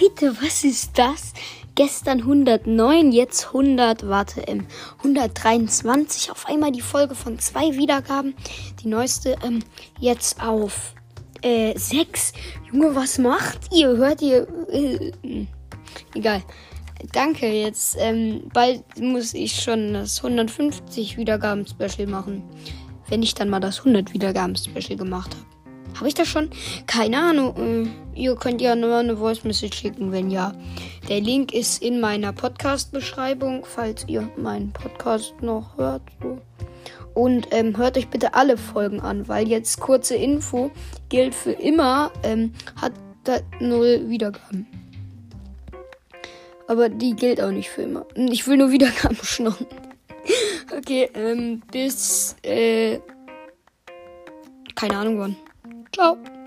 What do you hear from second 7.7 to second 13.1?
Wiedergaben. Die neueste, ähm, jetzt auf, äh, 6. Junge,